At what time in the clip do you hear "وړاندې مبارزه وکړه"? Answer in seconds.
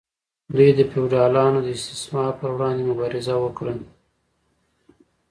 2.55-3.73